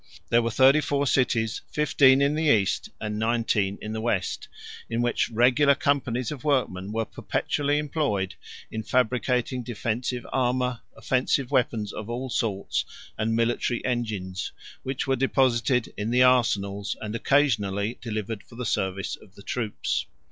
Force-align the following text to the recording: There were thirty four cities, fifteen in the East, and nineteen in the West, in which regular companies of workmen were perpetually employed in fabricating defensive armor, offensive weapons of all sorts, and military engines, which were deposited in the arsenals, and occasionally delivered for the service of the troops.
There 0.29 0.41
were 0.41 0.49
thirty 0.49 0.81
four 0.81 1.05
cities, 1.05 1.61
fifteen 1.71 2.23
in 2.23 2.33
the 2.33 2.45
East, 2.49 2.89
and 2.99 3.19
nineteen 3.19 3.77
in 3.83 3.93
the 3.93 4.01
West, 4.01 4.47
in 4.89 5.03
which 5.03 5.29
regular 5.29 5.75
companies 5.75 6.31
of 6.31 6.43
workmen 6.43 6.91
were 6.91 7.05
perpetually 7.05 7.77
employed 7.77 8.33
in 8.71 8.81
fabricating 8.81 9.61
defensive 9.61 10.25
armor, 10.33 10.81
offensive 10.97 11.51
weapons 11.51 11.93
of 11.93 12.09
all 12.09 12.31
sorts, 12.31 12.83
and 13.15 13.35
military 13.35 13.85
engines, 13.85 14.51
which 14.81 15.05
were 15.05 15.15
deposited 15.15 15.93
in 15.95 16.09
the 16.09 16.23
arsenals, 16.23 16.95
and 16.99 17.15
occasionally 17.15 17.99
delivered 18.01 18.41
for 18.41 18.55
the 18.55 18.65
service 18.65 19.15
of 19.15 19.35
the 19.35 19.43
troops. 19.43 20.07